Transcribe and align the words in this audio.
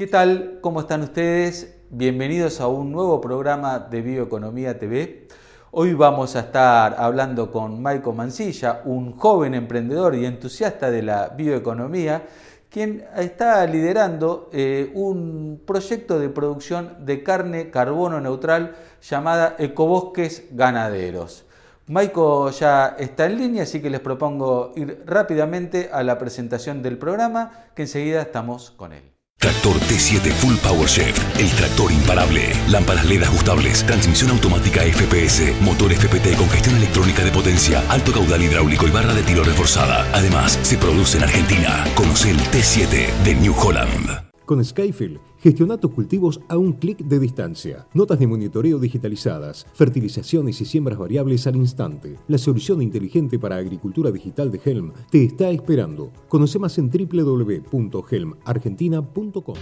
¿Qué 0.00 0.06
tal? 0.06 0.60
¿Cómo 0.62 0.80
están 0.80 1.02
ustedes? 1.02 1.76
Bienvenidos 1.90 2.62
a 2.62 2.68
un 2.68 2.90
nuevo 2.90 3.20
programa 3.20 3.78
de 3.78 4.00
Bioeconomía 4.00 4.78
TV. 4.78 5.28
Hoy 5.72 5.92
vamos 5.92 6.36
a 6.36 6.40
estar 6.40 6.96
hablando 6.98 7.52
con 7.52 7.82
Maico 7.82 8.14
Mancilla, 8.14 8.80
un 8.86 9.14
joven 9.18 9.52
emprendedor 9.52 10.14
y 10.14 10.24
entusiasta 10.24 10.90
de 10.90 11.02
la 11.02 11.28
bioeconomía, 11.28 12.22
quien 12.70 13.04
está 13.14 13.66
liderando 13.66 14.48
eh, 14.54 14.90
un 14.94 15.60
proyecto 15.66 16.18
de 16.18 16.30
producción 16.30 17.04
de 17.04 17.22
carne 17.22 17.70
carbono 17.70 18.22
neutral 18.22 18.76
llamada 19.02 19.56
Ecobosques 19.58 20.46
Ganaderos. 20.52 21.44
Maico 21.88 22.48
ya 22.52 22.96
está 22.98 23.26
en 23.26 23.36
línea, 23.36 23.64
así 23.64 23.82
que 23.82 23.90
les 23.90 24.00
propongo 24.00 24.72
ir 24.76 25.02
rápidamente 25.04 25.90
a 25.92 26.02
la 26.02 26.16
presentación 26.16 26.80
del 26.80 26.96
programa, 26.96 27.66
que 27.74 27.82
enseguida 27.82 28.22
estamos 28.22 28.70
con 28.70 28.94
él. 28.94 29.19
Tractor 29.40 29.80
T7 29.88 30.30
Full 30.34 30.56
Power 30.56 30.86
Chef, 30.86 31.16
el 31.38 31.48
tractor 31.52 31.90
imparable. 31.90 32.52
Lámparas 32.68 33.06
LED 33.06 33.22
ajustables, 33.22 33.86
transmisión 33.86 34.32
automática 34.32 34.82
FPS, 34.82 35.58
motor 35.62 35.94
FPT 35.94 36.36
con 36.36 36.46
gestión 36.50 36.76
electrónica 36.76 37.24
de 37.24 37.30
potencia, 37.30 37.82
alto 37.88 38.12
caudal 38.12 38.42
hidráulico 38.42 38.86
y 38.86 38.90
barra 38.90 39.14
de 39.14 39.22
tiro 39.22 39.42
reforzada. 39.42 40.06
Además, 40.12 40.58
se 40.62 40.76
produce 40.76 41.16
en 41.16 41.24
Argentina. 41.24 41.84
Conoce 41.94 42.32
el 42.32 42.36
T7 42.36 43.14
de 43.24 43.34
New 43.34 43.54
Holland. 43.58 44.30
Con 44.44 44.62
Skyfield, 44.62 45.18
gestiona 45.40 45.78
tus 45.78 45.92
cultivos 45.92 46.40
a 46.48 46.56
un 46.56 46.72
clic 46.74 46.98
de 46.98 47.18
distancia. 47.18 47.86
Notas 47.94 48.18
de 48.18 48.26
monitoreo 48.26 48.78
digitalizadas, 48.78 49.66
fertilizaciones 49.72 50.60
y 50.60 50.64
siembras 50.64 50.98
variables 50.98 51.46
al 51.46 51.56
instante. 51.56 52.16
La 52.28 52.38
solución 52.38 52.82
inteligente 52.82 53.38
para 53.38 53.56
agricultura 53.56 54.10
digital 54.10 54.50
de 54.50 54.60
Helm 54.64 54.92
te 55.10 55.24
está 55.24 55.50
esperando. 55.50 56.10
Conoce 56.28 56.58
más 56.58 56.76
en 56.78 56.90
www.helmargentina.com. 56.90 59.54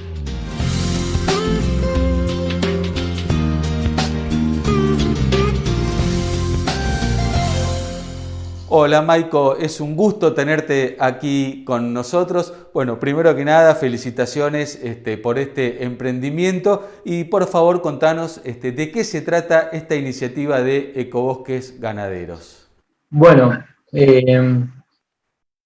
Hola 8.71 9.01
Maiko, 9.01 9.57
es 9.57 9.81
un 9.81 9.97
gusto 9.97 10.35
tenerte 10.35 10.99
aquí 11.01 11.65
con 11.65 11.95
nosotros. 11.95 12.53
Bueno, 12.75 13.01
primero 13.01 13.35
que 13.35 13.43
nada, 13.43 13.75
felicitaciones 13.75 14.79
este, 14.83 15.17
por 15.17 15.39
este 15.39 15.85
emprendimiento 15.85 16.87
y 17.03 17.25
por 17.25 17.47
favor 17.47 17.81
contanos 17.81 18.43
este, 18.45 18.73
de 18.73 18.91
qué 18.93 19.05
se 19.05 19.23
trata 19.23 19.71
esta 19.73 19.97
iniciativa 19.97 20.61
de 20.61 20.93
Ecobosques 20.97 21.81
Ganaderos. 21.81 22.69
Bueno, 23.09 23.65
eh, 23.91 24.67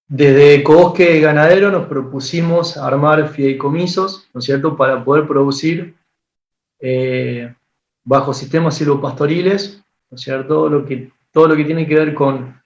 desde 0.07 0.55
Ecobosque 0.55 1.19
Ganadero 1.19 1.71
nos 1.71 1.87
propusimos 1.87 2.77
armar 2.77 3.27
fideicomisos, 3.27 4.29
¿no 4.33 4.39
es 4.39 4.45
cierto?, 4.45 4.77
para 4.77 5.03
poder 5.03 5.27
producir 5.27 5.93
eh, 6.79 7.53
bajo 8.05 8.33
sistemas 8.33 8.75
silvopastoriles, 8.75 9.83
¿no 10.09 10.15
es 10.15 10.21
cierto?, 10.21 10.69
lo 10.69 10.85
que, 10.85 11.11
todo 11.33 11.49
lo 11.49 11.57
que 11.57 11.65
tiene 11.65 11.85
que 11.85 11.95
ver 11.95 12.13
con 12.13 12.62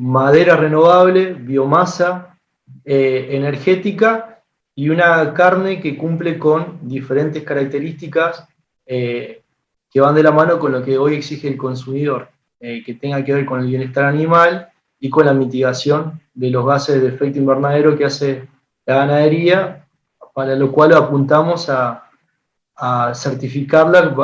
madera 0.00 0.56
renovable, 0.56 1.34
biomasa 1.34 2.38
eh, 2.86 3.28
energética 3.32 4.40
y 4.74 4.88
una 4.88 5.34
carne 5.34 5.78
que 5.78 5.98
cumple 5.98 6.38
con 6.38 6.78
diferentes 6.88 7.42
características 7.42 8.48
eh, 8.86 9.42
que 9.90 10.00
van 10.00 10.14
de 10.14 10.22
la 10.22 10.30
mano 10.30 10.58
con 10.58 10.72
lo 10.72 10.82
que 10.82 10.96
hoy 10.96 11.16
exige 11.16 11.48
el 11.48 11.58
consumidor, 11.58 12.30
eh, 12.60 12.82
que 12.82 12.94
tenga 12.94 13.22
que 13.22 13.34
ver 13.34 13.44
con 13.44 13.60
el 13.60 13.66
bienestar 13.66 14.06
animal 14.06 14.70
y 14.98 15.10
con 15.10 15.26
la 15.26 15.34
mitigación 15.34 16.18
de 16.32 16.48
los 16.48 16.64
gases 16.64 17.02
de 17.02 17.08
efecto 17.08 17.38
invernadero 17.38 17.94
que 17.98 18.06
hace 18.06 18.48
la 18.86 18.94
ganadería, 18.96 19.86
para 20.32 20.56
lo 20.56 20.72
cual 20.72 20.94
apuntamos 20.94 21.68
a, 21.68 22.09
a 22.82 23.12
certificarla 23.14 24.14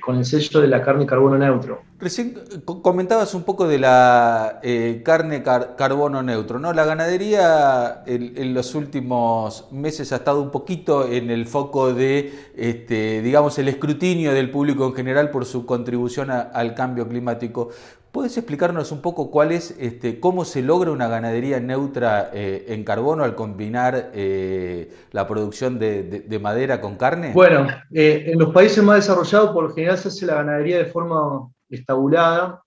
con 0.00 0.16
el 0.16 0.24
sello 0.24 0.60
de 0.60 0.68
la 0.68 0.82
carne 0.82 1.04
carbono 1.04 1.36
neutro. 1.36 1.82
Recién 1.98 2.34
comentabas 2.64 3.34
un 3.34 3.42
poco 3.42 3.68
de 3.68 3.78
la 3.78 4.58
eh, 4.62 5.02
carne 5.04 5.42
carbono 5.42 6.22
neutro, 6.22 6.58
¿no? 6.58 6.72
La 6.72 6.86
ganadería 6.86 8.02
en, 8.06 8.54
los 8.54 8.74
últimos 8.74 9.66
meses 9.70 10.12
ha 10.12 10.16
estado 10.16 10.40
un 10.40 10.50
poquito 10.50 11.06
en 11.06 11.30
el 11.30 11.44
foco 11.44 11.92
de, 11.92 12.32
este, 12.56 13.20
digamos, 13.20 13.58
el 13.58 13.68
escrutinio 13.68 14.32
del 14.32 14.50
público 14.50 14.86
en 14.86 14.94
general 14.94 15.30
por 15.30 15.44
su 15.44 15.66
contribución 15.66 16.30
al 16.30 16.74
cambio 16.74 17.06
climático. 17.06 17.68
¿Puedes 18.12 18.36
explicarnos 18.36 18.90
un 18.92 19.00
poco 19.00 19.30
cuál 19.30 19.52
es, 19.52 19.76
este, 19.78 20.18
cómo 20.18 20.44
se 20.44 20.62
logra 20.62 20.90
una 20.90 21.08
ganadería 21.08 21.60
neutra 21.60 22.30
eh, 22.32 22.66
en 22.68 22.84
carbono 22.84 23.22
al 23.22 23.36
combinar 23.36 24.10
eh, 24.14 24.92
la 25.12 25.28
producción 25.28 25.78
de, 25.78 26.38
madera 26.42 26.80
con 26.80 26.96
carne? 26.96 27.32
Bueno, 27.32 27.68
en 27.90 28.38
los 28.38 28.52
países 28.52 28.82
más 28.82 28.96
desarrollados 28.96 29.50
por 29.52 29.64
lo 29.64 29.74
general 29.74 29.98
se 29.98 30.08
hace 30.08 30.26
la 30.26 30.36
ganadería 30.36 30.78
de 30.78 30.86
forma 30.86 31.48
estabulada, 31.68 32.62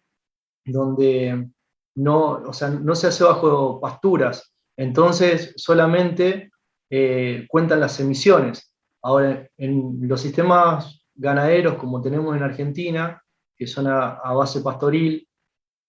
donde 0.65 1.49
no, 1.95 2.39
no 2.39 2.95
se 2.95 3.07
hace 3.07 3.23
bajo 3.23 3.81
pasturas, 3.81 4.53
entonces 4.77 5.53
solamente 5.57 6.51
eh, 6.89 7.45
cuentan 7.49 7.79
las 7.79 7.99
emisiones. 7.99 8.73
Ahora, 9.01 9.47
en 9.57 9.97
los 10.07 10.21
sistemas 10.21 11.05
ganaderos 11.15 11.75
como 11.75 12.01
tenemos 12.01 12.35
en 12.35 12.43
Argentina, 12.43 13.21
que 13.57 13.67
son 13.67 13.87
a, 13.87 14.19
base 14.33 14.61
pastoril, 14.61 15.27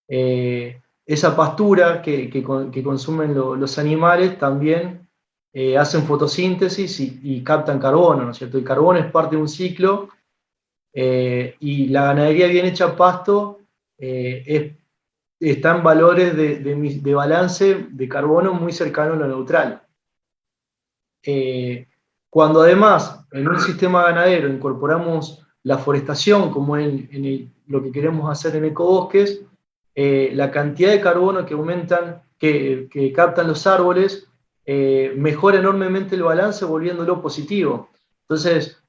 eh, 0.09 0.81
esa 1.06 1.37
pastura 1.37 2.00
que, 2.00 2.42
consumen 2.82 3.34
los 3.34 3.78
animales 3.78 4.38
también 4.38 5.04
eh, 5.56 5.78
hacen 5.78 6.03
fotosíntesis 6.03 6.98
y, 6.98 7.44
captan 7.44 7.78
carbono, 7.78 8.25
¿no 8.25 8.32
es 8.32 8.38
cierto? 8.38 8.59
El 8.59 8.64
carbono 8.64 8.98
es 8.98 9.06
parte 9.12 9.37
de 9.37 9.43
un 9.43 9.48
ciclo 9.48 10.09
eh, 10.93 11.54
y 11.60 11.87
la 11.91 12.06
ganadería 12.06 12.48
bien 12.48 12.66
hecha 12.66 12.97
pasto 12.97 13.60
eh, 13.97 14.76
está 15.38 15.76
en 15.76 15.84
valores 15.84 16.37
de, 16.37 17.14
balance 17.14 17.87
de 17.88 18.09
carbono 18.09 18.53
muy 18.53 18.72
cercano 18.72 19.12
a 19.12 19.16
lo 19.16 19.28
neutral. 19.28 19.81
Cuando 22.28 22.62
además 22.62 23.25
en 23.31 23.47
un 23.47 23.60
sistema 23.60 24.03
ganadero 24.03 24.48
incorporamos 24.48 25.47
la 25.62 25.78
forestación, 25.78 26.50
como 26.50 26.76
en, 26.76 27.53
lo 27.69 27.81
que 27.81 27.93
queremos 27.93 28.28
hacer 28.28 28.56
en 28.56 28.64
ecobosques, 28.64 29.44
la 29.94 30.50
cantidad 30.50 30.91
de 30.91 31.00
carbono 31.00 31.47
que 31.47 31.55
aumentan, 31.55 32.22
que, 32.38 33.12
captan 33.15 33.49
los 33.49 33.66
árboles, 33.66 34.27
mejora 34.66 35.59
enormemente 35.59 36.16
el 36.16 36.22
balance 36.22 36.65
volviéndolo 36.65 37.22
positivo. 37.22 37.91
Entonces, 38.22 38.82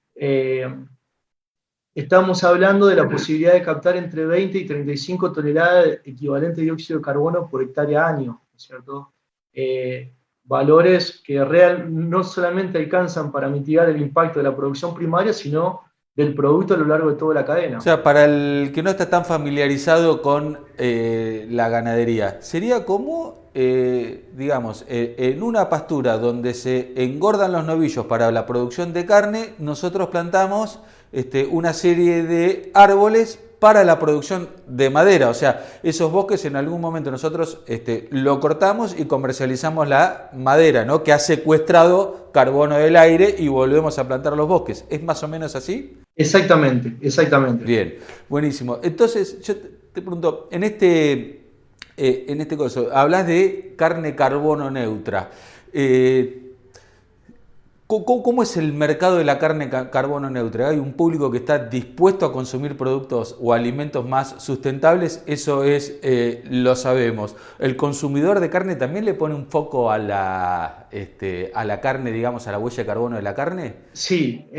estamos 1.95 2.43
hablando 2.43 2.87
de 2.87 2.95
la 2.95 3.07
posibilidad 3.07 3.53
de 3.53 3.63
captar 3.63 3.95
entre 3.95 4.25
20 4.25 4.57
y 4.57 4.65
35 4.65 5.31
toneladas 5.31 5.99
equivalente 6.03 6.57
de 6.57 6.63
dióxido 6.63 6.99
de 6.99 7.05
carbono 7.05 7.47
por 7.47 7.63
hectárea 7.63 8.05
año, 8.05 8.41
¿no 8.51 8.57
es 8.57 8.63
cierto? 8.63 9.13
Eh, 9.53 10.13
valores 10.43 11.21
que 11.25 11.43
real, 11.45 11.87
no 11.89 12.21
solamente 12.25 12.77
alcanzan 12.77 13.31
para 13.31 13.47
mitigar 13.47 13.89
el 13.89 14.01
impacto 14.01 14.39
de 14.39 14.43
la 14.43 14.55
producción 14.55 14.93
primaria, 14.93 15.31
sino 15.31 15.84
del 16.15 16.33
producto 16.33 16.73
a 16.73 16.77
lo 16.77 16.85
largo 16.85 17.09
de 17.09 17.15
toda 17.15 17.33
la 17.33 17.45
cadena. 17.45 17.77
O 17.77 17.81
sea, 17.81 18.01
para 18.01 18.25
el 18.25 18.71
que 18.73 18.81
no 18.81 18.89
está 18.89 19.09
tan 19.09 19.25
familiarizado 19.25 20.21
con 20.21 20.59
eh, 20.77 21.47
la 21.49 21.69
ganadería, 21.69 22.41
sería 22.41 22.85
como, 22.85 23.49
eh, 23.53 24.29
digamos, 24.33 24.85
en 24.87 25.43
una 25.43 25.69
pastura 25.69 26.17
donde 26.17 26.53
se 26.53 26.93
engordan 26.95 27.51
los 27.51 27.65
novillos 27.65 28.05
para 28.05 28.31
la 28.31 28.45
producción 28.45 28.93
de 28.93 29.05
carne, 29.05 29.53
nosotros 29.59 30.07
plantamos 30.07 30.79
este, 31.11 31.45
una 31.45 31.73
serie 31.73 32.23
de 32.23 32.71
árboles 32.73 33.39
para 33.59 33.83
la 33.83 33.99
producción 33.99 34.49
de 34.67 34.89
madera. 34.89 35.29
O 35.29 35.33
sea, 35.33 35.65
esos 35.81 36.11
bosques 36.11 36.45
en 36.45 36.55
algún 36.55 36.81
momento 36.81 37.09
nosotros 37.11 37.61
este, 37.67 38.07
lo 38.11 38.39
cortamos 38.39 38.95
y 38.97 39.05
comercializamos 39.05 39.87
la 39.87 40.29
madera, 40.33 40.85
¿no? 40.85 41.03
Que 41.03 41.13
ha 41.13 41.19
secuestrado 41.19 42.31
carbono 42.31 42.77
del 42.77 42.95
aire 42.95 43.33
y 43.37 43.47
volvemos 43.47 43.97
a 43.97 44.07
plantar 44.07 44.37
los 44.37 44.47
bosques. 44.47 44.85
¿Es 44.89 45.01
más 45.01 45.23
o 45.23 45.27
menos 45.27 45.55
así? 45.55 45.97
Exactamente, 46.15 46.95
exactamente. 47.01 47.65
Bien, 47.65 47.95
buenísimo. 48.29 48.79
Entonces, 48.81 49.41
yo 49.41 49.55
te 49.57 50.01
pregunto, 50.01 50.47
en 50.51 50.63
este, 50.63 51.45
eh, 51.97 52.25
en 52.27 52.41
este 52.41 52.57
caso, 52.57 52.89
hablas 52.93 53.27
de 53.27 53.73
carne 53.77 54.15
carbono 54.15 54.71
neutra. 54.71 55.31
Eh, 55.73 56.41
¿Cómo, 57.87 58.41
es 58.41 58.57
el 58.57 58.73
mercado 58.73 59.17
de 59.17 59.25
la 59.25 59.37
carne 59.37 59.69
carbono 59.69 60.29
neutra? 60.31 60.69
¿Hay 60.69 60.79
un 60.79 60.93
público 60.93 61.29
que 61.29 61.37
está 61.37 61.59
dispuesto 61.59 62.25
a 62.25 62.33
consumir 62.33 62.77
productos 62.77 63.37
o 63.39 63.53
alimentos 63.53 64.07
más 64.07 64.41
sustentables? 64.43 65.21
Eso 65.27 65.63
es, 65.63 65.99
eh, 66.01 66.43
lo 66.49 66.75
sabemos. 66.75 67.35
¿El 67.59 67.75
consumidor 67.75 68.39
de 68.39 68.49
carne 68.49 68.75
también 68.75 69.05
le 69.05 69.13
pone 69.13 69.35
un 69.35 69.45
foco 69.45 69.91
a 69.91 69.99
la, 69.99 70.87
este, 70.91 71.51
a 71.53 71.63
la 71.63 71.79
carne, 71.79 72.11
digamos, 72.11 72.47
a 72.47 72.51
la 72.53 72.57
huella 72.57 72.77
de 72.77 72.85
carbono 72.87 73.17
de 73.17 73.21
la 73.21 73.35
carne? 73.35 73.75
Sí. 73.93 74.49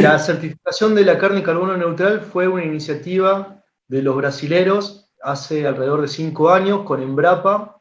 La 0.00 0.18
certificación 0.18 0.94
de 0.94 1.04
la 1.04 1.18
carne 1.18 1.42
carbono 1.42 1.76
neutral 1.76 2.20
fue 2.20 2.48
una 2.48 2.64
iniciativa 2.64 3.62
de 3.86 4.02
los 4.02 4.16
brasileros 4.16 5.12
hace 5.22 5.66
alrededor 5.66 6.00
de 6.00 6.08
cinco 6.08 6.50
años 6.50 6.82
con 6.82 7.02
Embrapa, 7.02 7.80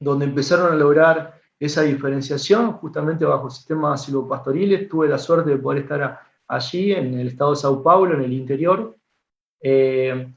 donde 0.00 0.24
empezaron 0.24 0.72
a 0.72 0.76
lograr 0.76 1.40
esa 1.58 1.82
diferenciación 1.82 2.72
justamente 2.72 3.24
bajo 3.24 3.46
el 3.46 3.52
sistema 3.52 3.96
silvopastoriles. 3.96 4.88
Tuve 4.88 5.08
la 5.08 5.18
suerte 5.18 5.50
de 5.50 5.58
poder 5.58 5.82
estar 5.82 6.20
allí 6.48 6.92
en 6.92 7.18
el 7.18 7.28
estado 7.28 7.50
de 7.50 7.56
Sao 7.56 7.82
Paulo, 7.82 8.14
en 8.14 8.22
el 8.22 8.32
interior. 8.32 8.96
Eh, 9.60 10.34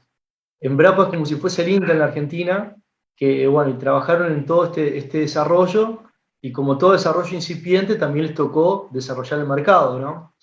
en 0.60 0.76
Brapa 0.76 1.08
como 1.08 1.24
si 1.24 1.36
fuese 1.36 1.62
el 1.62 1.70
INTA 1.70 1.92
en 1.92 1.98
la 1.98 2.06
Argentina, 2.06 2.76
que 3.16 3.46
bueno, 3.46 3.76
trabajaron 3.78 4.32
en 4.32 4.44
todo 4.44 4.66
este, 4.66 4.98
este 4.98 5.18
desarrollo 5.20 6.02
y 6.40 6.52
como 6.52 6.76
todo 6.78 6.92
desarrollo 6.92 7.34
incipiente 7.34 7.96
también 7.96 8.26
les 8.26 8.34
tocó 8.34 8.88
desarrollar 8.92 9.40
el 9.40 9.46
mercado, 9.46 9.98
¿no? 9.98 10.35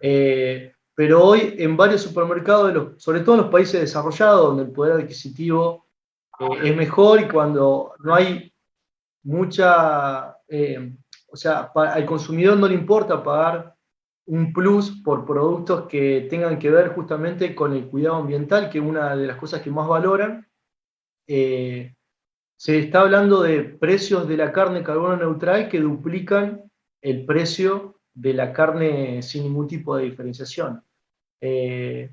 Eh, 0.00 0.72
pero 0.94 1.24
hoy 1.24 1.54
en 1.58 1.76
varios 1.76 2.02
supermercados, 2.02 3.02
sobre 3.02 3.20
todo 3.20 3.34
en 3.36 3.42
los 3.42 3.50
países 3.50 3.80
desarrollados, 3.80 4.46
donde 4.46 4.64
el 4.64 4.70
poder 4.70 5.00
adquisitivo 5.00 5.86
eh, 6.40 6.46
es 6.64 6.76
mejor 6.76 7.20
y 7.20 7.28
cuando 7.28 7.94
no 7.98 8.14
hay 8.14 8.52
mucha, 9.24 10.36
eh, 10.48 10.92
o 11.28 11.36
sea, 11.36 11.70
al 11.74 12.06
consumidor 12.06 12.56
no 12.58 12.68
le 12.68 12.74
importa 12.74 13.22
pagar 13.22 13.74
un 14.26 14.52
plus 14.52 15.02
por 15.02 15.24
productos 15.24 15.86
que 15.86 16.26
tengan 16.28 16.58
que 16.58 16.70
ver 16.70 16.94
justamente 16.94 17.54
con 17.54 17.72
el 17.72 17.86
cuidado 17.86 18.16
ambiental, 18.16 18.70
que 18.70 18.78
es 18.78 18.84
una 18.84 19.14
de 19.14 19.26
las 19.26 19.36
cosas 19.36 19.62
que 19.62 19.70
más 19.70 19.86
valoran. 19.86 20.46
Se 21.26 22.78
está 22.78 23.00
hablando 23.00 23.42
de 23.42 23.62
precios 23.62 24.26
de 24.26 24.36
la 24.36 24.50
carne 24.50 24.82
carbono 24.82 25.16
neutral 25.16 25.68
que 25.68 25.78
duplican 25.78 26.62
el 27.02 27.26
precio 27.26 27.95
de 28.16 28.32
la 28.32 28.52
carne 28.52 29.22
sin 29.22 29.44
ningún 29.44 29.68
tipo 29.68 29.96
de 29.96 30.04
diferenciación. 30.04 30.82
Eh, 31.40 32.10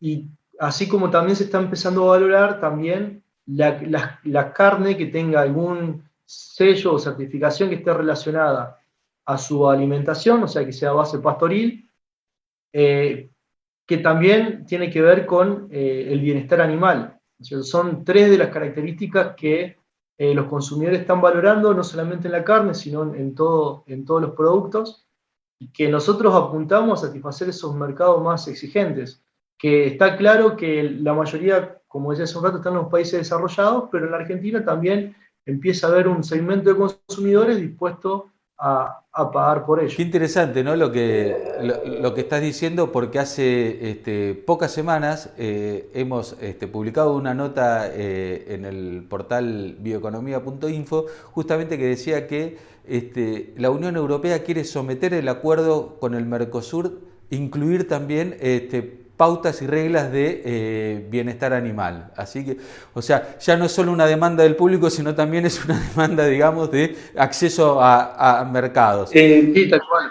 y 0.00 0.26
así 0.58 0.88
como 0.88 1.10
también 1.10 1.36
se 1.36 1.44
está 1.44 1.58
empezando 1.58 2.04
a 2.04 2.16
valorar 2.16 2.60
también 2.60 3.22
la, 3.46 4.52
carne 4.54 4.96
que 4.96 5.06
tenga 5.06 5.42
algún 5.42 6.02
sello 6.24 6.94
o 6.94 6.98
certificación 6.98 7.68
que 7.68 7.76
esté 7.76 7.92
relacionada 7.92 8.80
a 9.26 9.38
su 9.38 9.68
alimentación, 9.68 10.42
o 10.42 10.48
sea, 10.48 10.64
que 10.64 10.72
sea 10.72 10.92
base 10.92 11.18
pastoril, 11.18 11.90
eh, 12.72 13.30
que 13.86 13.98
también 13.98 14.64
tiene 14.64 14.90
que 14.90 15.02
ver 15.02 15.26
con 15.26 15.68
eh, 15.70 16.08
el 16.10 16.20
bienestar 16.20 16.62
animal. 16.62 17.20
son 17.40 18.02
tres 18.02 18.30
de 18.30 18.38
las 18.38 18.48
características 18.48 19.34
que 19.36 19.76
los 20.20 20.46
consumidores 20.46 21.02
están 21.02 21.20
valorando, 21.20 21.72
no 21.72 21.84
solamente 21.84 22.26
en 22.26 22.32
la 22.32 22.42
carne, 22.42 22.74
sino 22.74 23.14
en, 23.14 23.36
todo, 23.36 23.84
en 23.86 24.04
todos 24.04 24.20
los 24.20 24.32
productos 24.32 25.07
y 25.58 25.68
que 25.68 25.88
nosotros 25.88 26.34
apuntamos 26.34 27.02
a 27.02 27.08
satisfacer 27.08 27.48
esos 27.48 27.74
mercados 27.74 28.22
más 28.22 28.46
exigentes, 28.48 29.22
que 29.58 29.86
está 29.86 30.16
claro 30.16 30.56
que 30.56 30.84
la 30.84 31.14
mayoría, 31.14 31.80
como 31.88 32.10
decía 32.10 32.24
hace 32.24 32.38
un 32.38 32.44
rato, 32.44 32.58
están 32.58 32.74
en 32.74 32.80
los 32.80 32.90
países 32.90 33.18
desarrollados, 33.18 33.88
pero 33.90 34.04
en 34.04 34.12
la 34.12 34.18
Argentina 34.18 34.64
también 34.64 35.16
empieza 35.44 35.86
a 35.86 35.90
haber 35.90 36.06
un 36.06 36.22
segmento 36.22 36.70
de 36.70 36.76
consumidores 36.76 37.60
dispuesto 37.60 38.30
a, 38.58 39.04
pagar 39.32 39.66
por 39.66 39.80
ello. 39.80 39.94
Qué 39.96 40.02
interesante, 40.02 40.62
¿no? 40.62 40.76
Lo 40.76 40.92
que, 40.92 41.36
lo, 42.00 42.14
que 42.14 42.20
estás 42.20 42.40
diciendo, 42.40 42.92
porque 42.92 43.18
hace 43.18 43.90
este, 43.90 44.34
pocas 44.34 44.70
semanas 44.70 45.30
eh, 45.38 45.90
hemos 45.94 46.36
este, 46.40 46.68
publicado 46.68 47.14
una 47.14 47.34
nota 47.34 47.88
eh, 47.92 48.46
en 48.48 48.64
el 48.64 49.04
portal 49.08 49.76
bioeconomía.info, 49.80 51.06
justamente 51.32 51.78
que 51.78 51.86
decía 51.86 52.26
que 52.28 52.58
este, 52.86 53.54
la 53.56 53.70
Unión 53.70 53.96
Europea 53.96 54.44
quiere 54.44 54.64
someter 54.64 55.14
el 55.14 55.28
acuerdo 55.28 55.96
con 55.98 56.14
el 56.14 56.24
Mercosur, 56.24 57.00
incluir 57.30 57.88
también 57.88 58.36
pautas 59.18 59.60
y 59.60 59.66
reglas 59.66 60.10
de 60.12 60.42
eh, 60.44 61.06
bienestar 61.10 61.52
animal. 61.52 62.12
Así 62.16 62.44
que, 62.44 62.56
o 62.94 63.02
sea, 63.02 63.36
ya 63.38 63.56
no 63.56 63.66
es 63.66 63.72
solo 63.72 63.92
una 63.92 64.06
demanda 64.06 64.44
del 64.44 64.56
público, 64.56 64.88
sino 64.88 65.14
también 65.14 65.44
es 65.44 65.62
una 65.64 65.78
demanda, 65.90 66.24
digamos, 66.24 66.70
de 66.70 66.96
acceso 67.16 67.80
a, 67.82 68.48
mercados. 68.50 69.10
sí, 69.10 69.68
tal 69.68 69.82
cual. 69.90 70.10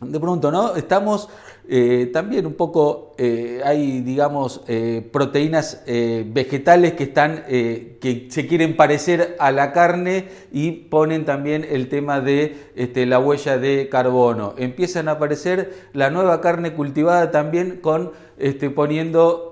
De 0.00 0.20
pronto, 0.20 0.50
¿no? 0.50 0.76
Estamos 0.76 1.28
eh, 1.66 2.10
también 2.12 2.44
un 2.44 2.54
poco, 2.54 3.14
eh, 3.16 3.62
hay, 3.64 4.02
digamos, 4.02 4.60
eh, 4.68 5.08
proteínas 5.12 5.82
vegetales 5.86 6.92
que 6.92 7.04
están, 7.04 7.44
que 7.46 8.26
se 8.28 8.46
quieren 8.46 8.76
parecer 8.76 9.36
a 9.38 9.50
la 9.50 9.72
carne 9.72 10.28
y 10.52 10.72
ponen 10.72 11.24
también 11.24 11.66
el 11.68 11.88
tema 11.88 12.20
de 12.20 12.56
este, 12.76 13.06
la 13.06 13.18
huella 13.18 13.58
de 13.58 13.88
carbono. 13.88 14.54
Empiezan 14.58 15.08
a 15.08 15.12
aparecer 15.12 15.72
la 15.92 16.10
nueva 16.10 16.40
carne 16.40 16.74
cultivada 16.74 17.30
también 17.30 17.78
con, 17.80 18.12
este, 18.38 18.70
poniendo 18.70 19.50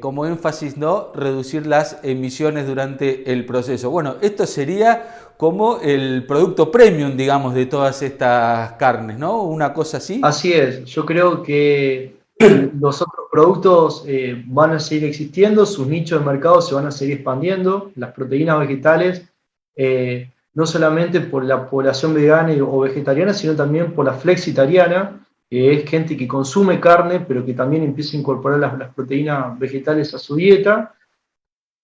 como 0.00 0.24
énfasis, 0.24 0.78
¿no? 0.78 1.12
Reducir 1.14 1.66
las 1.66 1.98
emisiones 2.02 2.66
durante 2.66 3.30
el 3.32 3.44
proceso. 3.44 3.90
Bueno, 3.90 4.16
esto 4.22 4.46
sería 4.46 5.25
como 5.36 5.80
el 5.82 6.24
producto 6.26 6.70
premium, 6.70 7.16
digamos, 7.16 7.54
de 7.54 7.66
todas 7.66 8.02
estas 8.02 8.72
carnes, 8.72 9.18
¿no? 9.18 9.42
Una 9.42 9.72
cosa 9.72 9.98
así. 9.98 10.20
Así 10.22 10.52
es, 10.52 10.84
yo 10.86 11.04
creo 11.04 11.42
que 11.42 12.16
los 12.80 13.02
otros 13.02 13.26
productos 13.30 14.04
eh, 14.06 14.42
van 14.46 14.72
a 14.72 14.80
seguir 14.80 15.04
existiendo, 15.04 15.66
sus 15.66 15.86
nichos 15.86 16.20
de 16.20 16.26
mercado 16.26 16.62
se 16.62 16.74
van 16.74 16.86
a 16.86 16.90
seguir 16.90 17.16
expandiendo, 17.16 17.90
las 17.96 18.12
proteínas 18.12 18.60
vegetales, 18.60 19.26
eh, 19.74 20.30
no 20.54 20.64
solamente 20.64 21.20
por 21.20 21.44
la 21.44 21.68
población 21.68 22.14
vegana 22.14 22.54
o 22.64 22.80
vegetariana, 22.80 23.34
sino 23.34 23.54
también 23.54 23.92
por 23.92 24.06
la 24.06 24.14
flexitariana, 24.14 25.26
que 25.50 25.74
es 25.74 25.88
gente 25.88 26.16
que 26.16 26.26
consume 26.26 26.80
carne, 26.80 27.20
pero 27.20 27.44
que 27.44 27.52
también 27.52 27.82
empieza 27.82 28.16
a 28.16 28.20
incorporar 28.20 28.58
las, 28.58 28.94
proteínas 28.94 29.58
vegetales 29.58 30.14
a 30.14 30.18
su 30.18 30.34
dieta. 30.34 30.94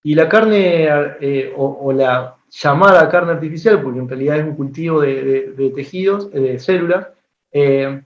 Y 0.02 0.14
la 0.14 0.28
carne 0.28 0.88
eh, 1.20 1.52
o 1.54 1.92
la 1.92 2.34
llamada 2.52 3.08
carne 3.08 3.32
artificial, 3.32 3.82
porque 3.82 3.98
en 3.98 4.08
realidad 4.08 4.38
es 4.38 4.44
un 4.44 4.54
cultivo 4.54 5.00
de, 5.00 5.72
tejidos, 5.74 6.28
eh, 6.32 6.40
de 6.40 6.58
células, 6.58 7.08
eh, 7.50 8.02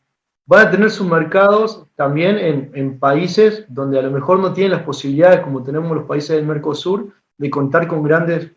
van 0.46 0.66
a 0.66 0.70
tener 0.70 0.90
sus 0.90 1.06
mercados 1.06 1.84
también 1.96 2.70
en, 2.72 2.98
países 3.00 3.64
donde 3.68 3.98
a 3.98 4.02
lo 4.02 4.12
mejor 4.12 4.38
no 4.38 4.52
tienen 4.52 4.72
las 4.72 4.82
posibilidades, 4.82 5.40
como 5.40 5.64
tenemos 5.64 5.90
los 5.94 6.06
países 6.06 6.36
del 6.36 6.46
Mercosur, 6.46 7.12
de 7.36 7.50
contar 7.50 7.88
con 7.88 8.04
grandes 8.04 8.52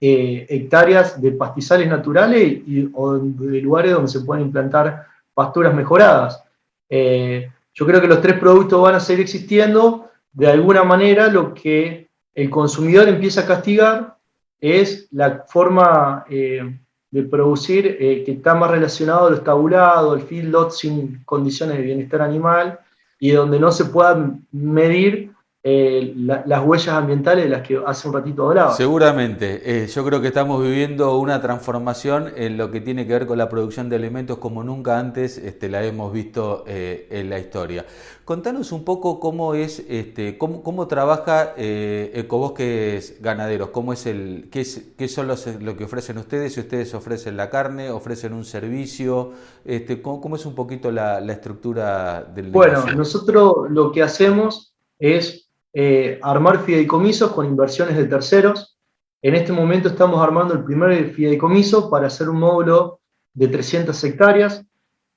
eh, 0.00 0.46
hectáreas 0.48 1.20
de 1.20 1.32
pastizales 1.32 1.88
naturales 1.88 2.40
y, 2.40 2.88
o 2.94 3.18
de 3.18 3.60
lugares 3.60 3.92
donde 3.92 4.08
se 4.08 4.20
pueden 4.20 4.46
implantar 4.46 5.06
pasturas 5.34 5.74
mejoradas. 5.74 6.44
yo 6.88 7.86
creo 7.86 8.00
que 8.00 8.06
los 8.06 8.20
tres 8.20 8.38
productos 8.38 8.80
van 8.80 8.94
a 8.94 9.00
seguir 9.00 9.22
existiendo. 9.22 10.08
De 10.32 10.46
alguna 10.46 10.84
manera, 10.84 11.26
lo 11.26 11.52
que 11.52 12.08
el 12.34 12.50
consumidor 12.50 13.08
empieza 13.08 13.40
a 13.40 13.46
castigar 13.46 14.17
es 14.60 15.08
la 15.12 15.44
forma 15.46 16.24
eh, 16.28 16.78
de 17.10 17.22
producir 17.22 17.96
eh, 18.00 18.22
que 18.24 18.32
está 18.32 18.54
más 18.54 18.70
relacionado 18.70 19.28
al 19.28 19.34
estabulado, 19.34 20.14
el 20.14 20.22
feedlot 20.22 20.72
sin 20.72 21.22
condiciones 21.24 21.78
de 21.78 21.84
bienestar 21.84 22.22
animal 22.22 22.78
y 23.18 23.30
donde 23.30 23.58
no 23.58 23.72
se 23.72 23.86
puedan 23.86 24.46
medir 24.52 25.32
eh, 25.64 26.14
las 26.14 26.64
huellas 26.64 26.94
ambientales 26.94 27.44
de 27.44 27.50
las 27.50 27.66
que 27.66 27.82
hace 27.84 28.06
un 28.06 28.14
ratito 28.14 28.48
hablaba. 28.48 28.72
Seguramente, 28.74 29.60
eh, 29.64 29.88
yo 29.88 30.04
creo 30.04 30.20
que 30.22 30.28
estamos 30.28 30.62
viviendo 30.62 31.18
una 31.18 31.42
transformación 31.42 32.32
en 32.36 32.56
lo 32.56 32.70
que 32.70 32.80
tiene 32.80 33.08
que 33.08 33.12
ver 33.14 33.26
con 33.26 33.38
la 33.38 33.48
producción 33.48 33.88
de 33.88 33.96
alimentos 33.96 34.38
como 34.38 34.62
nunca 34.62 35.00
antes 35.00 35.36
este, 35.36 35.68
la 35.68 35.84
hemos 35.84 36.12
visto 36.12 36.62
eh, 36.68 37.08
en 37.10 37.28
la 37.28 37.40
historia. 37.40 37.84
Contanos 38.24 38.70
un 38.70 38.84
poco 38.84 39.18
cómo 39.18 39.54
es, 39.54 39.84
este, 39.88 40.38
cómo, 40.38 40.62
cómo 40.62 40.86
trabaja 40.86 41.54
Ecobosques 41.56 43.20
Ganaderos, 43.20 43.70
cómo 43.70 43.92
es 43.92 44.06
el, 44.06 44.48
qué, 44.52 44.60
es, 44.60 44.92
qué 44.96 45.08
son 45.08 45.26
los, 45.26 45.44
lo 45.60 45.76
que 45.76 45.84
ofrecen 45.84 46.18
ustedes, 46.18 46.54
si 46.54 46.60
ustedes 46.60 46.94
ofrecen 46.94 47.36
la 47.36 47.50
carne, 47.50 47.90
ofrecen 47.90 48.32
un 48.32 48.44
servicio, 48.44 49.32
este, 49.64 50.00
cómo, 50.02 50.36
es 50.36 50.46
un 50.46 50.54
poquito 50.54 50.92
la, 50.92 51.20
la 51.20 51.32
estructura 51.32 52.22
del 52.22 52.52
Bueno, 52.52 52.84
nosotros 52.94 53.68
lo 53.70 53.90
que 53.90 54.02
hacemos 54.02 54.76
es 55.00 55.47
eh, 55.80 56.18
armar 56.22 56.64
fideicomisos 56.64 57.30
con 57.30 57.46
inversiones 57.46 57.96
de 57.96 58.06
terceros. 58.06 58.76
En 59.22 59.36
este 59.36 59.52
momento 59.52 59.86
estamos 59.86 60.20
armando 60.20 60.52
el 60.52 60.64
primer 60.64 61.10
fideicomiso 61.10 61.88
para 61.88 62.08
hacer 62.08 62.28
un 62.28 62.40
módulo 62.40 62.98
de 63.32 63.46
300 63.46 64.02
hectáreas. 64.02 64.66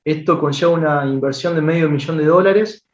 Esto 0.05 0.39
conlleva 0.39 0.73
una 0.73 1.07
inversión 1.07 1.55
de 1.55 1.63
medio 1.63 1.89
millón 1.89 2.19
de 2.19 2.25
dólares 2.25 2.85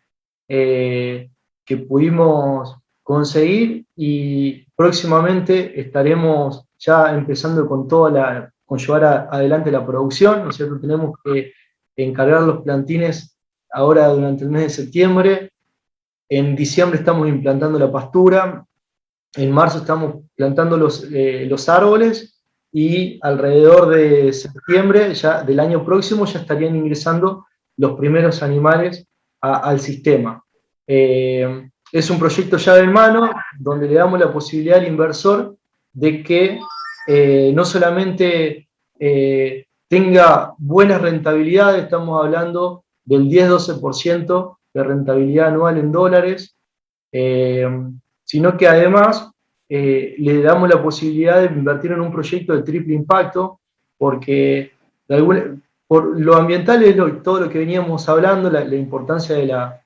eh, 0.48 1.30
que 1.66 1.76
pudimos 1.76 2.78
conseguir 3.04 3.86
y 3.98 4.66
próximamente 4.74 5.78
estaremos 5.78 6.64
ya 6.80 7.14
empezando 7.14 7.68
con 7.68 7.86
toda 7.86 8.12
la, 8.12 8.54
con 8.66 8.80
llevar 8.80 9.28
adelante 9.30 9.72
la 9.72 9.86
producción, 9.86 10.46
¿no 10.46 10.54
cierto? 10.54 10.80
Tenemos 10.80 11.18
que 11.22 11.52
encargar 11.98 12.44
los 12.44 12.62
plantines 12.62 13.38
ahora 13.70 14.08
durante 14.08 14.46
el 14.46 14.52
mes 14.52 14.62
de 14.62 14.70
septiembre 14.70 15.52
en 16.30 16.56
diciembre 16.56 17.00
estamos 17.00 17.28
implantando 17.28 17.80
la 17.80 17.92
pastura, 17.92 18.66
en 19.36 19.52
marzo 19.52 19.80
estamos 19.80 20.24
plantando 20.36 20.78
los, 20.78 21.08
eh, 21.12 21.46
los 21.48 21.70
árboles 21.70 22.42
y 22.72 23.20
alrededor 23.22 23.90
de 23.90 24.34
septiembre 24.34 25.14
ya 25.14 25.44
del 25.44 25.60
año 25.60 25.86
próximo 25.86 26.26
ya 26.26 26.40
estarían 26.40 26.76
ingresando 26.76 27.46
los 27.78 27.98
primeros 27.98 28.42
animales 28.42 29.06
al 29.40 29.80
sistema. 29.80 30.44
Eh, 30.86 31.70
es 31.92 32.10
un 32.10 32.20
proyecto 32.20 32.58
ya 32.58 32.76
de 32.76 32.88
mano 32.88 33.30
donde 33.60 33.88
le 33.88 33.94
damos 33.94 34.20
la 34.20 34.34
posibilidad 34.34 34.80
al 34.80 34.88
inversor 34.88 35.56
de 35.94 36.24
que 36.24 36.60
eh, 37.08 37.52
no 37.54 37.64
solamente 37.64 38.68
tenga 39.88 40.56
buenas 40.58 41.02
rentabilidades, 41.02 41.84
estamos 41.84 42.24
hablando 42.24 42.84
del 43.06 43.30
10-12% 43.30 44.57
de 44.82 44.88
rentabilidad 44.88 45.48
anual 45.48 45.78
en 45.78 45.92
dólares, 45.92 46.56
sino 48.24 48.58
que 48.58 48.68
además 48.68 49.32
le 49.70 50.42
damos 50.42 50.70
la 50.70 50.82
posibilidad 50.82 51.40
de 51.42 51.48
invertir 51.48 51.92
en 51.92 52.02
un 52.02 52.12
proyecto 52.12 52.56
de 52.56 52.64
triple 52.64 52.94
impacto, 52.94 53.60
porque 53.98 54.74
por 55.88 56.20
lo 56.20 56.36
ambiental 56.36 56.84
es 56.84 56.96
todo 57.24 57.42
lo 57.42 57.50
que 57.50 57.60
veníamos 57.60 58.08
hablando, 58.08 58.50
la 58.50 58.76
importancia 58.76 59.36
de 59.36 59.48
la, 59.48 59.82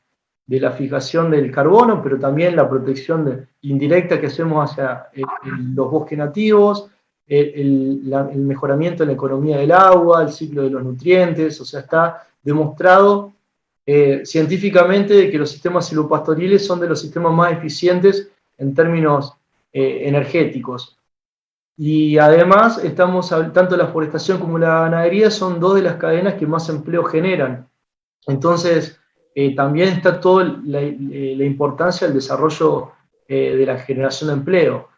de 0.51 0.59
la 0.59 0.71
fijación 0.71 1.31
del 1.31 1.49
carbono, 1.49 2.03
pero 2.03 2.19
también 2.19 2.57
la 2.57 2.69
protección 2.69 3.47
indirecta 3.61 4.19
que 4.19 4.27
hacemos 4.27 4.69
hacia 4.69 5.07
eh, 5.13 5.21
los 5.73 5.89
bosques 5.89 6.17
nativos, 6.17 6.89
el, 7.25 8.01
mejoramiento 8.35 9.03
en 9.03 9.07
la 9.07 9.13
economía 9.13 9.57
del 9.59 9.71
agua, 9.71 10.23
el 10.23 10.29
ciclo 10.33 10.63
de 10.63 10.71
los 10.71 10.83
nutrientes, 10.83 11.61
o 11.61 11.63
sea, 11.63 11.79
está 11.79 12.27
demostrado 12.43 13.31
eh, 13.85 14.21
científicamente 14.25 15.29
que 15.29 15.37
los 15.37 15.51
sistemas 15.51 15.87
silvopastoriles 15.87 16.65
son 16.65 16.79
de 16.79 16.87
los 16.87 17.01
sistemas 17.01 17.33
más 17.33 17.53
eficientes 17.53 18.29
en 18.57 18.73
términos 18.73 19.33
eh, 19.73 20.03
energéticos. 20.03 20.97
Y 21.77 22.17
además, 22.17 22.83
estamos, 22.83 23.29
tanto 23.29 23.75
la 23.75 23.87
forestación 23.87 24.39
como 24.39 24.57
la 24.59 24.81
ganadería 24.81 25.31
son 25.31 25.59
dos 25.59 25.75
de 25.75 25.81
las 25.81 25.95
cadenas 25.95 26.35
que 26.35 26.45
más 26.45 26.69
empleo 26.69 27.03
generan. 27.03 27.67
Entonces, 28.27 29.01
eh, 29.33 29.55
también 29.55 29.89
está 29.89 30.19
toda 30.19 30.43
eh, 30.45 31.35
la, 31.37 31.45
importancia 31.45 32.05
del 32.05 32.15
desarrollo 32.15 32.91
eh, 33.27 33.55
de 33.55 33.65
la 33.65 33.79
generación 33.79 34.29
de 34.29 34.33
empleo. 34.33 34.89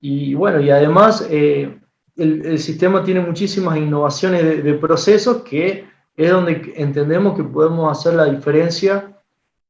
y 0.00 0.34
bueno, 0.34 0.60
y 0.60 0.70
además 0.70 1.26
el, 1.30 2.58
sistema 2.58 3.02
tiene 3.02 3.20
muchísimas 3.20 3.76
innovaciones 3.76 4.62
de, 4.64 4.74
procesos 4.74 5.42
que 5.42 5.86
es 6.16 6.30
donde 6.30 6.72
entendemos 6.76 7.36
que 7.36 7.44
podemos 7.44 7.90
hacer 7.90 8.14
la 8.14 8.26
diferencia 8.26 9.10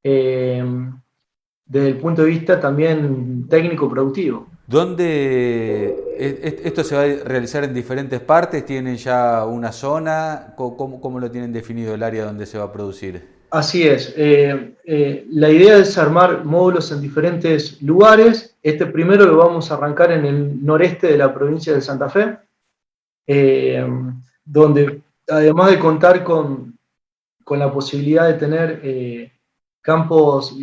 desde 0.03 1.89
el 1.89 1.97
punto 1.97 2.23
de 2.23 2.29
vista 2.29 2.61
también 2.61 3.47
técnico-productivo. 3.49 4.47
¿Dónde 4.67 5.95
esto 6.19 6.85
se 6.85 6.97
va 6.97 7.03
a 7.03 7.29
realizar 7.29 7.65
en 7.65 7.75
diferentes 7.75 8.21
partes? 8.21 8.65
¿Tienen 8.65 8.97
ya 8.97 9.45
una 9.45 9.73
zona? 9.73 10.55
¿Cómo, 10.57 11.21
lo 11.21 11.31
tienen 11.31 11.53
definido 11.53 11.95
el 11.95 12.03
área 12.03 12.25
donde 12.25 12.47
se 12.47 12.59
va 12.59 12.65
a 12.65 12.73
producir? 12.73 13.23
Así 13.51 13.87
es. 13.87 14.15
Eh, 14.17 14.75
eh, 14.85 15.27
la 15.31 15.51
idea 15.51 15.77
es 15.77 15.97
armar 15.99 16.45
módulos 16.45 16.91
en 16.93 17.01
diferentes 17.01 17.81
lugares. 17.83 18.57
Este 18.63 18.87
primero 18.87 19.27
lo 19.27 19.37
vamos 19.37 19.71
a 19.71 19.75
arrancar 19.75 20.13
en 20.13 20.25
el 20.25 20.65
noreste 20.65 21.09
de 21.09 21.19
la 21.19 21.33
provincia 21.33 21.75
de 21.75 21.81
Santa 21.81 22.09
Fe, 22.09 22.39
eh, 23.27 23.87
donde 24.45 25.03
además 25.29 25.71
de 25.71 25.79
contar 25.79 26.25
con, 26.25 26.79
con 27.45 27.59
la 27.59 27.73
posibilidad 27.73 28.27
de 28.27 28.35
tener 28.35 29.33
campos 29.83 30.57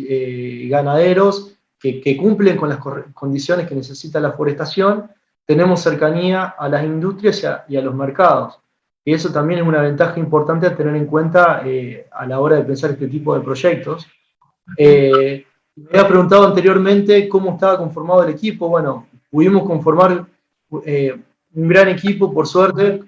ganaderos, 0.68 1.52
que, 1.82 2.16
cumplen 2.16 2.56
con 2.56 2.68
las 2.68 2.78
condiciones 3.12 3.66
que 3.66 3.74
necesita 3.74 4.20
la 4.20 4.32
forestación, 4.32 5.10
tenemos 5.44 5.80
cercanía 5.80 6.54
a 6.56 6.68
las 6.68 6.84
industrias 6.84 7.44
y 7.68 7.76
a, 7.76 7.82
los 7.82 7.94
mercados. 7.94 8.58
Y 9.04 9.12
eso 9.12 9.32
también 9.32 9.60
es 9.60 9.66
una 9.66 9.82
ventaja 9.82 10.18
importante 10.20 10.66
a 10.66 10.76
tener 10.76 10.94
en 10.94 11.06
cuenta 11.06 11.62
eh, 11.64 12.06
a 12.12 12.24
la 12.26 12.38
hora 12.38 12.56
de 12.56 12.62
pensar 12.62 12.92
este 12.92 13.08
tipo 13.08 13.34
de 13.34 13.40
proyectos. 13.40 14.06
Eh, 14.78 15.44
me 15.74 15.88
había 15.88 16.08
preguntado 16.08 16.46
anteriormente 16.46 17.28
cómo 17.28 17.54
estaba 17.54 17.78
conformado 17.78 18.22
el 18.22 18.30
equipo. 18.30 18.68
Bueno, 18.68 19.08
pudimos 19.28 19.64
conformar 19.64 20.24
eh, 20.84 21.20
un 21.54 21.68
gran 21.68 21.88
equipo, 21.88 22.32
por 22.32 22.46
suerte, 22.46 23.02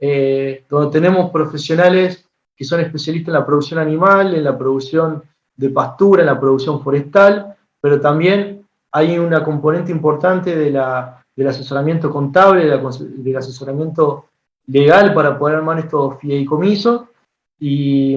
donde 0.00 0.90
tenemos 0.90 1.30
profesionales 1.30 2.26
que 2.56 2.64
son 2.64 2.80
especialistas 2.80 3.28
en 3.28 3.40
la 3.40 3.46
producción 3.46 3.80
animal, 3.80 4.34
en 4.34 4.44
la 4.44 4.56
producción 4.56 5.22
de 5.56 5.70
pastura, 5.70 6.22
en 6.22 6.26
la 6.26 6.40
producción 6.40 6.82
forestal, 6.82 7.56
pero 7.80 8.00
también 8.00 8.66
hay 8.92 9.18
una 9.18 9.44
componente 9.44 9.92
importante 9.92 10.56
de 10.56 10.70
la, 10.70 11.24
del 11.36 11.48
asesoramiento 11.48 12.10
contable, 12.10 12.66
del 12.66 13.36
asesoramiento 13.36 14.26
legal 14.66 15.14
para 15.14 15.38
poder 15.38 15.56
armar 15.56 15.78
estos 15.78 16.18
fideicomisos. 16.18 17.02
Y, 17.58 18.16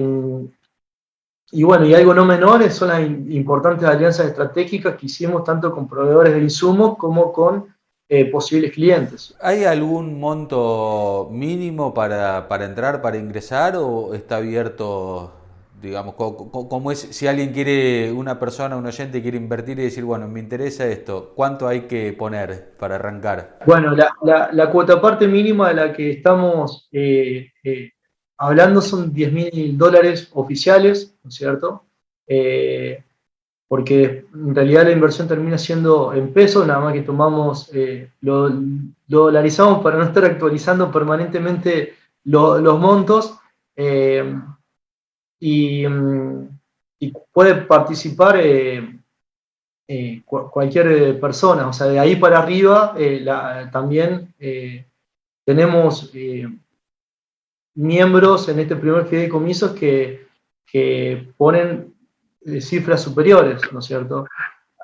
y 1.52 1.62
bueno, 1.62 1.86
y 1.86 1.94
algo 1.94 2.14
no 2.14 2.24
menor 2.24 2.68
son 2.70 2.88
las 2.88 3.00
importantes 3.00 3.86
alianzas 3.86 4.26
estratégicas 4.26 4.96
que 4.96 5.06
hicimos 5.06 5.44
tanto 5.44 5.72
con 5.72 5.86
proveedores 5.86 6.34
de 6.34 6.40
insumos 6.40 6.96
como 6.96 7.32
con 7.32 7.73
eh, 8.08 8.26
posibles 8.26 8.72
clientes. 8.72 9.34
¿Hay 9.40 9.64
algún 9.64 10.20
monto 10.20 11.28
mínimo 11.30 11.94
para, 11.94 12.48
para 12.48 12.64
entrar, 12.64 13.00
para 13.00 13.16
ingresar 13.16 13.76
o 13.76 14.14
está 14.14 14.36
abierto 14.36 15.32
digamos, 15.84 16.14
como 16.14 16.90
es, 16.90 17.00
si 17.00 17.26
alguien 17.26 17.52
quiere, 17.52 18.10
una 18.10 18.40
persona, 18.40 18.76
un 18.76 18.86
oyente 18.86 19.22
quiere 19.22 19.36
invertir 19.36 19.78
y 19.78 19.82
decir, 19.82 20.02
bueno, 20.02 20.26
me 20.26 20.40
interesa 20.40 20.86
esto, 20.86 21.32
¿cuánto 21.36 21.68
hay 21.68 21.82
que 21.82 22.12
poner 22.14 22.72
para 22.78 22.96
arrancar? 22.96 23.58
Bueno, 23.66 23.94
la, 23.94 24.50
la, 24.50 24.70
cuota 24.70 25.00
parte 25.00 25.28
mínima 25.28 25.68
de 25.68 25.74
la 25.74 25.92
que 25.92 26.10
estamos 26.10 26.88
eh, 26.90 27.50
eh, 27.62 27.92
hablando 28.38 28.80
son 28.80 29.12
10 29.12 29.32
mil 29.32 29.78
dólares 29.78 30.30
oficiales, 30.32 31.14
¿no 31.22 31.28
es 31.28 31.34
cierto? 31.34 31.84
Eh, 33.64 33.68
porque 33.68 34.26
en 34.32 34.54
realidad 34.54 34.84
la 34.84 34.92
inversión 34.92 35.26
termina 35.26 35.58
siendo 35.58 36.12
en 36.12 36.32
pesos, 36.32 36.66
nada 36.66 36.80
más 36.80 36.92
que 36.92 37.02
tomamos, 37.02 37.70
lo, 38.20 38.50
dolarizamos 39.06 39.82
para 39.82 39.98
no 39.98 40.04
estar 40.04 40.24
actualizando 40.24 40.90
permanentemente 40.90 41.94
los 42.24 42.78
montos. 42.78 43.38
Mm, 43.76 44.54
y, 45.40 47.12
puede 47.32 47.54
participar 47.66 48.40
eh, 48.40 48.98
eh, 49.88 50.22
cualquier 50.24 51.20
persona. 51.20 51.68
O 51.68 51.72
sea, 51.72 51.86
de 51.88 51.98
ahí 51.98 52.16
para 52.16 52.38
arriba 52.38 52.94
eh, 52.96 53.26
también 53.72 54.34
tenemos 55.44 56.12
miembros 57.74 58.48
en 58.48 58.60
este 58.60 58.76
primer 58.76 59.06
fideicomiso 59.06 59.74
que, 59.74 60.26
que 60.64 61.32
ponen 61.36 61.93
cifras 62.60 63.02
superiores, 63.02 63.60
¿no 63.72 63.78
es 63.78 63.84
cierto? 63.84 64.26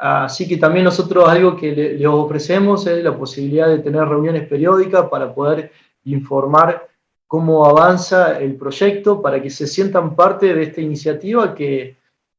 Así 0.00 0.48
que 0.48 0.56
también 0.56 0.86
nosotros 0.86 1.28
algo 1.28 1.56
que 1.56 1.72
les 1.72 2.06
ofrecemos 2.06 2.86
es 2.86 3.04
la 3.04 3.16
posibilidad 3.16 3.68
de 3.68 3.80
tener 3.80 4.08
reuniones 4.08 4.48
periódicas 4.48 5.08
para 5.10 5.34
poder 5.34 5.72
informar 6.04 6.88
cómo 7.26 7.66
avanza 7.66 8.40
el 8.40 8.56
proyecto 8.56 9.20
para 9.20 9.42
que 9.42 9.50
se 9.50 9.66
sientan 9.66 10.16
parte 10.16 10.54
de 10.54 10.62
esta 10.62 10.80
iniciativa 10.80 11.54
que, 11.54 11.96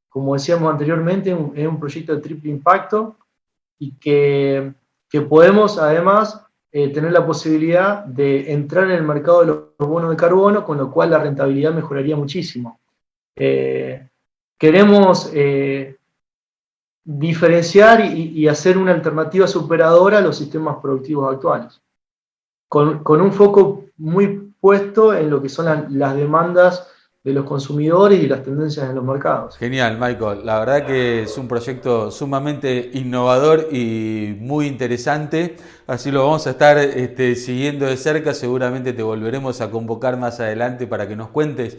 como 0.10 0.34
decíamos 0.34 0.72
anteriormente, 0.72 1.38
es 1.56 1.68
un 1.68 1.80
proyecto 1.80 2.16
de 2.16 2.22
triple 2.22 2.50
impacto 2.50 3.16
y 3.78 3.94
que, 3.94 4.74
podemos 5.30 5.78
además 5.78 6.44
eh, 6.72 6.90
tener 6.90 7.12
la 7.12 7.25
posibilidad 7.25 8.04
de 8.06 8.51
entrar 8.51 8.86
en 8.86 8.92
el 8.92 9.04
mercado 9.04 9.42
de 9.42 9.46
los 9.48 9.63
bonos 9.78 10.10
de 10.10 10.16
carbono, 10.16 10.66
con 10.66 10.78
lo 10.78 10.92
cual 10.92 11.12
la 11.12 11.20
rentabilidad 11.20 11.74
mejoraría 11.74 12.16
muchísimo. 12.16 12.80
Eh, 13.36 14.08
queremos 14.62 15.32
eh, 15.34 15.98
diferenciar 17.03 18.06
y, 18.06 18.48
hacer 18.48 18.77
una 18.77 18.91
alternativa 18.91 19.48
superadora 19.48 20.20
a 20.20 20.22
los 20.22 20.38
sistemas 20.38 20.77
productivos 20.80 21.34
actuales, 21.34 21.82
con, 22.68 23.01
un 23.03 23.34
foco 23.34 23.86
muy 23.98 24.53
puesto 24.60 25.15
en 25.15 25.32
lo 25.32 25.41
que 25.41 25.50
son 25.50 25.88
las 25.89 26.15
demandas 26.15 26.88
de 27.24 27.34
los 27.34 27.46
consumidores 27.46 28.20
y 28.24 28.27
las 28.27 28.44
tendencias 28.44 28.88
en 28.88 28.96
los 28.96 29.03
mercados. 29.03 29.58
Genial, 29.58 29.98
Michael. 30.00 30.44
La 30.44 30.60
verdad 30.60 30.86
que 30.86 31.24
es 31.24 31.38
un 31.38 31.48
proyecto 31.48 32.10
sumamente 32.10 32.91
innovador 32.94 33.68
y 33.72 34.36
muy 34.39 34.65
interesante. 34.65 35.56
Así 35.86 36.10
lo 36.10 36.24
vamos 36.24 36.48
a 36.48 36.51
estar 36.51 36.80
este, 36.80 37.36
siguiendo 37.36 37.86
de 37.86 37.98
cerca. 37.98 38.34
Seguramente 38.34 38.94
te 38.94 39.03
volveremos 39.03 39.62
a 39.62 39.70
convocar 39.70 40.18
más 40.18 40.39
adelante 40.39 40.88
para 40.88 41.08
que 41.08 41.15
nos 41.15 41.30
cuentes 41.30 41.77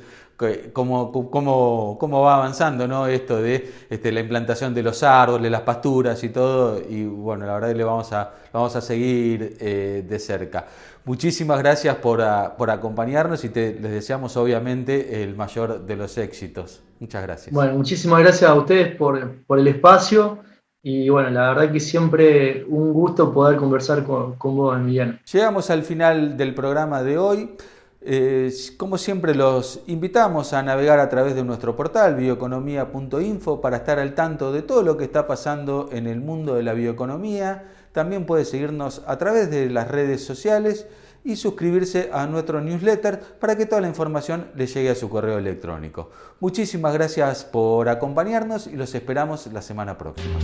cómo, 0.73 1.13
cómo, 1.31 1.97
cómo 1.99 2.23
va 2.23 2.37
avanzando 2.37 2.89
¿no? 2.89 3.07
esto 3.07 3.41
de 3.41 3.71
este, 3.89 4.13
la 4.13 4.21
implantación 4.21 4.75
de 4.75 4.83
los 4.83 5.03
árboles, 5.03 5.51
las 5.51 5.63
pasturas 5.63 6.23
y 6.25 6.31
todo. 6.31 6.81
Y 6.89 7.05
bueno, 7.05 7.47
la 7.47 7.55
verdad 7.55 7.69
que 7.69 7.75
le 7.75 7.85
vamos 7.85 8.13
a, 8.13 8.33
vamos 8.53 8.75
a 8.77 8.81
seguir 8.81 9.57
eh, 9.61 10.05
de 10.09 10.19
cerca. 10.19 10.67
Muchísimas 11.05 11.59
gracias 11.59 11.97
por, 11.97 12.23
por 12.57 12.71
acompañarnos 12.71 13.45
y 13.45 13.49
te, 13.49 13.75
les 13.75 13.93
deseamos 13.93 14.37
obviamente 14.37 15.23
el 15.23 15.35
mayor 15.35 15.85
de 15.85 15.97
los 15.97 16.17
éxitos. 16.19 16.83
Muchas 17.01 17.23
gracias. 17.23 17.55
Bueno, 17.55 17.75
muchísimas 17.75 18.21
gracias 18.21 18.49
a 18.49 18.55
ustedes 18.55 18.95
por, 18.95 19.45
por 19.47 19.59
el 19.59 19.67
espacio. 19.67 20.39
Y 20.85 21.09
bueno, 21.09 21.31
la 21.31 21.53
verdad 21.53 21.73
que 21.73 21.79
siempre 21.79 22.65
un 22.69 22.93
gusto 22.93 23.33
poder 23.33 23.57
conversar 23.57 24.05
con, 24.05 24.35
con 24.35 24.57
vos, 24.57 24.77
Emiliano. 24.77 25.19
Llegamos 25.33 25.71
al 25.71 25.83
final 25.83 26.37
del 26.37 26.55
programa 26.55 27.03
de 27.05 27.19
hoy. 27.19 27.57
Eh, 28.05 28.53
como 28.77 28.99
siempre 28.99 29.35
los 29.35 29.81
invitamos 29.87 30.53
a 30.53 30.63
navegar 30.63 30.99
a 30.99 31.09
través 31.09 31.37
de 31.37 31.45
nuestro 31.45 31.77
portal 31.77 32.17
bioeconomía.info 32.17 33.61
para 33.61 33.77
estar 33.77 34.01
al 34.01 34.15
tanto 34.15 34.53
de 34.53 34.63
todo 34.63 34.83
lo 34.83 34.97
que 34.97 35.05
está 35.05 35.29
pasando 35.29 35.89
en 35.93 36.09
el 36.09 36.21
mundo 36.21 36.55
de 36.55 36.65
la 36.65 36.73
bioeconomía. 36.73 37.71
También 37.93 38.27
puede 38.27 38.45
seguirnos 38.45 39.03
a 39.07 39.19
través 39.19 39.51
de 39.51 39.71
las 39.71 39.89
redes 39.89 40.25
sociales 40.25 40.87
y 41.25 41.37
suscribirse 41.37 42.11
a 42.13 42.27
nuestro 42.27 42.61
newsletter 42.61 43.21
para 43.39 43.57
que 43.57 43.67
toda 43.67 43.81
la 43.81 43.89
información 43.89 44.49
le 44.57 44.67
llegue 44.67 44.91
a 44.91 44.95
su 44.97 45.09
correo 45.09 45.39
electrónico. 45.39 46.11
Muchísimas 46.41 46.95
gracias 46.95 47.45
por 47.45 47.89
acompañarnos 47.89 48.67
y 48.67 48.75
los 48.75 48.95
esperamos 48.97 49.47
la 49.53 49.63
semana 49.63 49.97
próxima. 49.97 50.39